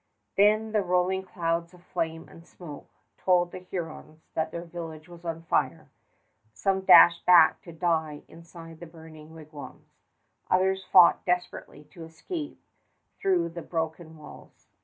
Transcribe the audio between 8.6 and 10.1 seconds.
the burning wigwams.